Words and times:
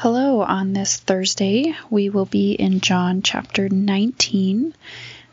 Hello, 0.00 0.42
on 0.42 0.74
this 0.74 0.96
Thursday, 0.96 1.74
we 1.90 2.08
will 2.08 2.24
be 2.24 2.52
in 2.52 2.78
John 2.78 3.20
chapter 3.20 3.68
19, 3.68 4.72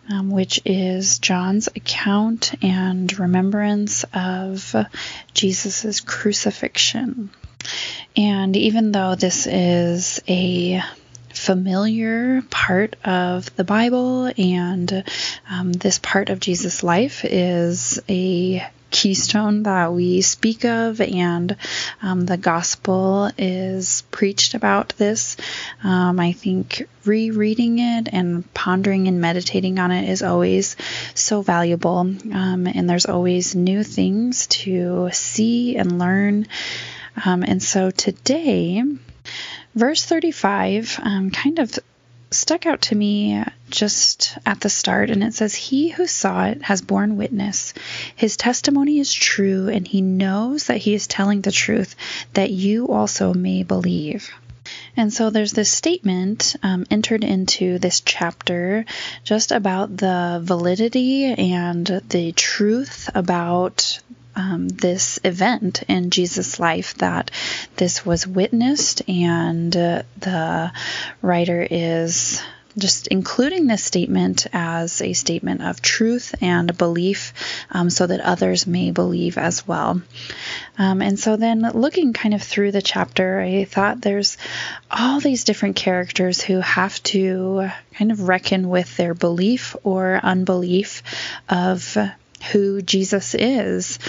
um, 0.10 0.32
which 0.32 0.60
is 0.66 1.20
John's 1.20 1.68
account 1.68 2.52
and 2.64 3.20
remembrance 3.20 4.06
of 4.12 4.76
Jesus' 5.36 6.02
crucifixion. 6.02 7.30
And 8.18 8.56
even 8.56 8.92
though 8.92 9.14
this 9.14 9.46
is 9.46 10.20
a 10.28 10.82
familiar 11.46 12.42
part 12.50 12.96
of 13.06 13.56
the 13.56 13.64
Bible 13.64 14.32
and 14.36 15.04
um, 15.48 15.72
this 15.74 16.00
part 16.00 16.30
of 16.30 16.40
Jesus' 16.40 16.82
life 16.82 17.24
is 17.24 18.00
a 18.10 18.66
keystone 18.90 19.62
that 19.64 19.94
we 19.94 20.22
speak 20.22 20.66
of, 20.66 21.02
and 21.02 21.56
um, 22.02 22.26
the 22.26 22.38
gospel 22.38 23.30
is 23.38 24.04
preached 24.10 24.56
about 24.56 24.90
this. 24.98 25.38
Um, 25.84 26.20
I 26.20 26.32
think 26.32 26.88
rereading 27.04 27.78
it 27.78 28.08
and 28.12 28.52
pondering 28.56 29.08
and 29.08 29.22
meditating 29.22 29.78
on 29.78 29.92
it 29.92 30.10
is 30.10 30.24
always 30.24 30.78
so 31.14 31.44
valuable, 31.44 32.00
um, 32.00 32.66
and 32.66 32.90
there's 32.90 33.06
always 33.06 33.54
new 33.54 33.84
things 33.84 34.48
to 34.48 35.10
see 35.12 35.78
and 35.78 36.00
learn. 36.00 36.48
Um, 37.24 37.44
and 37.44 37.62
so 37.62 37.92
today, 37.92 38.82
verse 39.76 40.04
35 40.04 41.00
um, 41.04 41.32
kind 41.32 41.60
of 41.60 41.78
stuck 42.32 42.66
out 42.66 42.82
to 42.82 42.96
me 42.96 43.44
just 43.70 44.38
at 44.46 44.60
the 44.60 44.70
start, 44.70 45.10
and 45.10 45.24
it 45.24 45.34
says, 45.34 45.56
He 45.56 45.90
who 45.90 46.08
saw 46.08 46.46
it 46.46 46.64
has 46.64 46.82
borne 46.82 47.18
witness. 47.18 47.74
His 48.16 48.38
testimony 48.38 49.00
is 49.00 49.14
true, 49.14 49.70
and 49.70 49.88
he 49.88 50.02
knows 50.02 50.66
that 50.66 50.78
he 50.78 50.94
is 50.94 51.08
telling 51.08 51.42
the 51.42 51.52
truth, 51.52 51.96
that 52.34 52.50
you 52.50 52.90
also 52.90 53.34
may 53.34 53.64
believe. 53.64 54.30
And 54.98 55.14
so 55.14 55.30
there's 55.30 55.54
this 55.54 55.72
statement 55.72 56.56
um, 56.64 56.86
entered 56.90 57.24
into 57.24 57.78
this 57.78 58.02
chapter 58.02 58.86
just 59.24 59.52
about 59.52 59.96
the 59.96 60.40
validity 60.42 61.26
and 61.26 61.86
the 61.86 62.32
truth 62.32 63.10
about 63.14 64.00
um, 64.36 64.68
this 64.68 65.20
event 65.24 65.84
in 65.88 66.10
Jesus' 66.10 66.60
life 66.60 66.96
that 66.96 67.32
this 67.76 68.06
was 68.06 68.28
witnessed, 68.28 69.08
and 69.08 69.76
uh, 69.76 70.04
the 70.20 70.72
writer 71.22 71.66
is 71.70 72.42
just 72.78 73.08
including 73.08 73.68
this 73.68 73.84
statement 73.84 74.48
as 74.52 75.02
a 75.02 75.14
statement 75.14 75.62
of 75.62 75.82
truth 75.82 76.36
and 76.42 76.78
belief 76.78 77.34
um, 77.72 77.90
so 77.90 78.06
that 78.06 78.20
others 78.20 78.68
may 78.68 78.92
believe 78.92 79.38
as 79.38 79.66
well. 79.68 80.02
Um, 80.78 81.02
and 81.02 81.18
so 81.18 81.38
then 81.38 81.62
looking 81.74 82.14
kind 82.14 82.34
of 82.34 82.44
through 82.44 82.72
the 82.72 82.82
chapter, 82.82 83.40
I 83.40 83.64
thought 83.64 84.02
there's 84.02 84.38
all 84.92 85.20
these 85.20 85.46
different 85.46 85.78
characters 85.78 86.42
who 86.42 86.60
have 86.60 87.02
to 87.04 87.70
kind 87.94 88.12
of 88.12 88.28
reckon 88.28 88.70
with 88.70 88.98
their 88.98 89.14
belief 89.14 89.76
or 89.84 90.20
unbelief 90.22 91.02
of 91.48 91.98
who 92.52 92.82
Jesus 92.82 93.36
is. 93.36 94.00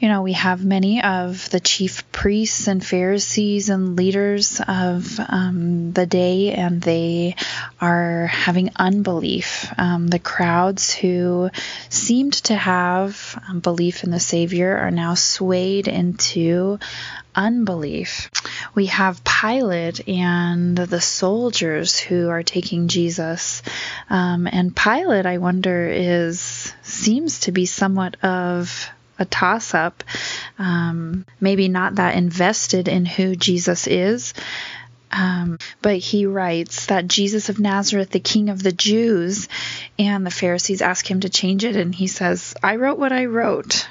You 0.00 0.08
know, 0.08 0.22
we 0.22 0.32
have 0.32 0.64
many 0.64 1.02
of 1.02 1.50
the 1.50 1.60
chief 1.60 2.10
priests 2.10 2.68
and 2.68 2.84
Pharisees 2.84 3.68
and 3.68 3.96
leaders 3.96 4.58
of 4.66 5.20
um, 5.20 5.92
the 5.92 6.06
day, 6.06 6.52
and 6.52 6.80
they 6.80 7.36
are 7.82 8.26
having 8.26 8.70
unbelief. 8.76 9.70
Um, 9.76 10.08
the 10.08 10.18
crowds 10.18 10.94
who 10.94 11.50
seemed 11.90 12.32
to 12.44 12.54
have 12.54 13.38
um, 13.46 13.60
belief 13.60 14.02
in 14.02 14.10
the 14.10 14.20
Savior 14.20 14.74
are 14.74 14.90
now 14.90 15.12
swayed 15.12 15.86
into 15.86 16.78
unbelief. 17.34 18.30
We 18.74 18.86
have 18.86 19.22
Pilate 19.22 20.08
and 20.08 20.76
the 20.76 21.00
soldiers 21.00 21.98
who 21.98 22.28
are 22.28 22.42
taking 22.42 22.88
Jesus. 22.88 23.62
Um, 24.10 24.48
and 24.50 24.74
Pilate, 24.74 25.24
I 25.24 25.38
wonder, 25.38 25.88
is 25.88 26.74
seems 26.82 27.40
to 27.40 27.52
be 27.52 27.64
somewhat 27.64 28.22
of 28.24 28.90
a 29.18 29.24
toss 29.24 29.74
up, 29.74 30.02
um, 30.58 31.24
maybe 31.40 31.68
not 31.68 31.94
that 31.96 32.16
invested 32.16 32.88
in 32.88 33.06
who 33.06 33.36
Jesus 33.36 33.86
is. 33.86 34.34
Um, 35.12 35.58
but 35.82 35.96
he 35.96 36.26
writes 36.26 36.86
that 36.86 37.08
Jesus 37.08 37.48
of 37.48 37.58
Nazareth, 37.58 38.10
the 38.10 38.20
King 38.20 38.48
of 38.48 38.62
the 38.62 38.72
Jews, 38.72 39.48
and 39.98 40.24
the 40.24 40.30
Pharisees 40.30 40.82
ask 40.82 41.08
him 41.08 41.20
to 41.20 41.28
change 41.28 41.64
it, 41.64 41.76
and 41.76 41.94
he 41.94 42.06
says, 42.06 42.54
I 42.62 42.76
wrote 42.76 42.98
what 42.98 43.12
I 43.12 43.26
wrote. 43.26 43.88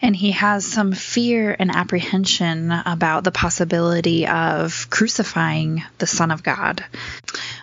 And 0.00 0.14
he 0.14 0.30
has 0.32 0.64
some 0.64 0.92
fear 0.92 1.54
and 1.58 1.70
apprehension 1.70 2.70
about 2.70 3.24
the 3.24 3.30
possibility 3.30 4.26
of 4.26 4.88
crucifying 4.88 5.82
the 5.98 6.06
Son 6.06 6.30
of 6.30 6.42
God. 6.42 6.84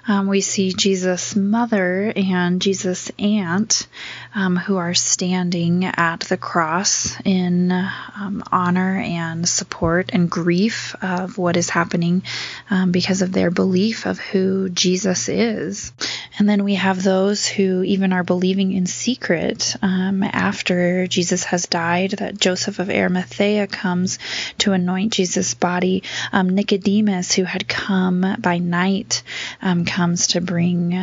Um, 0.05 0.27
we 0.27 0.41
see 0.41 0.73
Jesus' 0.73 1.35
mother 1.35 2.11
and 2.15 2.61
Jesus' 2.61 3.09
aunt 3.17 3.87
um, 4.35 4.57
who 4.57 4.75
are 4.77 4.93
standing 4.93 5.85
at 5.85 6.21
the 6.21 6.37
cross 6.37 7.15
in 7.23 7.71
um, 7.71 8.43
honor 8.51 8.97
and 8.99 9.47
support 9.47 10.09
and 10.11 10.29
grief 10.29 10.95
of 11.01 11.37
what 11.37 11.55
is 11.55 11.69
happening 11.69 12.23
um, 12.69 12.91
because 12.91 13.21
of 13.21 13.31
their 13.31 13.49
belief 13.49 14.05
of 14.05 14.19
who 14.19 14.69
Jesus 14.69 15.29
is. 15.29 15.93
And 16.37 16.49
then 16.49 16.63
we 16.63 16.75
have 16.75 17.01
those 17.01 17.45
who 17.45 17.83
even 17.83 18.11
are 18.11 18.23
believing 18.23 18.73
in 18.73 18.87
secret 18.87 19.75
um, 19.81 20.23
after 20.23 21.07
Jesus 21.07 21.45
has 21.45 21.67
died, 21.67 22.11
that 22.11 22.39
Joseph 22.39 22.79
of 22.79 22.89
Arimathea 22.89 23.67
comes 23.67 24.19
to 24.59 24.73
anoint 24.73 25.13
Jesus' 25.13 25.53
body. 25.53 26.03
Um, 26.31 26.49
Nicodemus, 26.49 27.33
who 27.33 27.43
had 27.43 27.67
come 27.67 28.35
by 28.39 28.57
night, 28.57 29.23
um, 29.63 29.85
comes 29.85 30.27
to 30.27 30.41
bring 30.41 30.93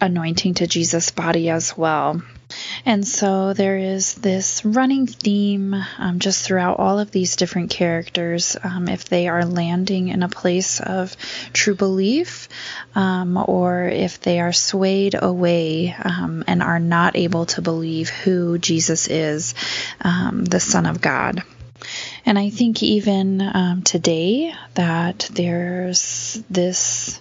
anointing 0.00 0.54
to 0.54 0.66
Jesus' 0.66 1.10
body 1.10 1.50
as 1.50 1.76
well. 1.76 2.22
And 2.84 3.06
so 3.06 3.52
there 3.52 3.76
is 3.76 4.14
this 4.14 4.64
running 4.64 5.06
theme 5.06 5.74
um, 5.98 6.18
just 6.18 6.44
throughout 6.44 6.78
all 6.78 6.98
of 6.98 7.10
these 7.10 7.36
different 7.36 7.70
characters. 7.70 8.56
Um, 8.62 8.88
if 8.88 9.08
they 9.08 9.28
are 9.28 9.44
landing 9.44 10.08
in 10.08 10.22
a 10.22 10.28
place 10.28 10.80
of 10.80 11.16
true 11.52 11.74
belief, 11.74 12.48
um, 12.94 13.36
or 13.36 13.84
if 13.84 14.20
they 14.20 14.40
are 14.40 14.52
swayed 14.52 15.14
away 15.20 15.94
um, 16.02 16.42
and 16.46 16.62
are 16.62 16.80
not 16.80 17.16
able 17.16 17.46
to 17.46 17.62
believe 17.62 18.08
who 18.08 18.58
Jesus 18.58 19.08
is, 19.08 19.54
um, 20.00 20.44
the 20.44 20.60
Son 20.60 20.86
of 20.86 21.00
God. 21.00 21.42
And 22.26 22.38
I 22.38 22.50
think 22.50 22.82
even 22.82 23.40
um, 23.40 23.82
today 23.82 24.52
that 24.74 25.28
there's 25.32 26.42
this 26.50 27.20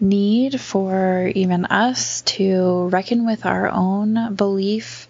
need 0.00 0.60
for 0.60 1.30
even 1.34 1.64
us 1.66 2.22
to 2.22 2.88
reckon 2.88 3.26
with 3.26 3.46
our 3.46 3.68
own 3.68 4.34
belief 4.34 5.08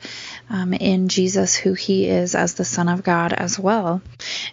um, 0.51 0.75
in 0.75 1.09
Jesus, 1.09 1.55
who 1.55 1.73
he 1.73 2.07
is 2.07 2.35
as 2.35 2.55
the 2.55 2.65
Son 2.65 2.89
of 2.89 3.03
God 3.03 3.33
as 3.33 3.59
well. 3.59 4.03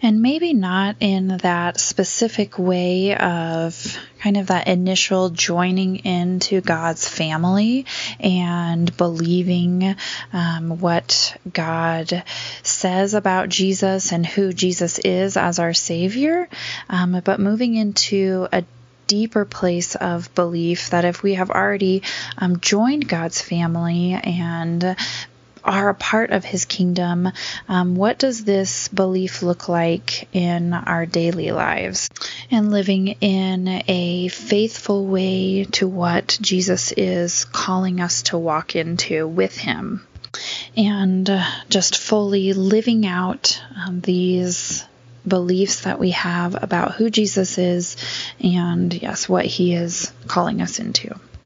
And 0.02 0.22
maybe 0.22 0.54
not 0.54 0.96
in 1.00 1.38
that 1.38 1.80
specific 1.80 2.58
way 2.58 3.16
of 3.16 3.98
kind 4.20 4.38
of 4.38 4.48
that 4.48 4.68
initial 4.68 5.30
joining 5.30 5.98
into 6.06 6.62
God's 6.62 7.08
family 7.08 7.86
and 8.20 8.96
believing 8.96 9.96
um, 10.32 10.80
what 10.80 11.36
God 11.52 12.24
says 12.64 13.14
about 13.14 13.50
Jesus 13.50 14.12
and 14.12 14.26
who 14.26 14.54
Jesus 14.54 15.00
is 15.00 15.38
as 15.38 15.60
our 15.60 15.74
Savior, 15.74 16.48
um, 16.90 17.22
but 17.24 17.40
moving 17.40 17.76
into 17.76 18.48
a 18.52 18.64
deeper 19.12 19.44
place 19.44 19.96
of 19.96 20.34
belief 20.36 20.92
that 20.92 21.04
if 21.04 21.22
we 21.22 21.34
have 21.34 21.52
already 21.52 22.02
um, 22.38 22.62
joined 22.62 23.10
God's 23.10 23.42
family 23.42 24.14
and 24.14 24.96
are 25.66 25.90
a 25.90 25.94
part 25.94 26.30
of 26.30 26.46
his 26.46 26.64
kingdom, 26.64 27.30
um, 27.68 27.98
what 27.98 28.18
does 28.20 28.46
this 28.46 28.88
belief 28.88 29.44
look 29.44 29.68
like 29.68 30.34
in 30.34 30.72
our 30.74 31.06
daily 31.06 31.52
lives? 31.52 32.10
And 32.50 32.72
living 32.72 33.10
in 33.20 33.84
a 33.86 34.30
faithful 34.30 35.06
way 35.06 35.66
to 35.74 35.90
what 35.90 36.38
Jesus 36.40 36.94
is 36.94 37.44
calling 37.44 38.00
us 38.00 38.22
to 38.24 38.38
walk 38.38 38.78
into 38.78 39.28
with 39.28 39.58
him. 39.58 40.08
And 40.78 41.30
uh, 41.30 41.44
just 41.68 41.98
fully 41.98 42.54
living 42.54 43.06
out 43.06 43.62
um, 43.76 44.00
these 44.00 44.86
beliefs 45.28 45.82
that 45.82 46.00
we 46.00 46.12
have 46.12 46.62
about 46.62 46.94
who 46.94 47.10
Jesus 47.10 47.58
is 47.58 47.98
and, 48.44 48.94
yes, 48.94 49.30
what 49.30 49.46
he 49.46 49.74
is 49.74 50.12
calling 50.28 50.62
us 50.62 50.80
into. 50.80 51.16